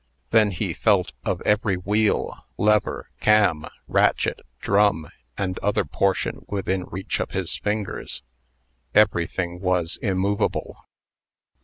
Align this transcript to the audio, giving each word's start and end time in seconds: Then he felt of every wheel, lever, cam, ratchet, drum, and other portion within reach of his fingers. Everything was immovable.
Then 0.31 0.49
he 0.49 0.73
felt 0.73 1.13
of 1.23 1.41
every 1.43 1.75
wheel, 1.75 2.35
lever, 2.57 3.11
cam, 3.19 3.67
ratchet, 3.87 4.39
drum, 4.59 5.09
and 5.37 5.59
other 5.59 5.85
portion 5.85 6.43
within 6.47 6.85
reach 6.85 7.19
of 7.19 7.33
his 7.33 7.55
fingers. 7.59 8.23
Everything 8.95 9.59
was 9.61 9.97
immovable. 10.01 10.83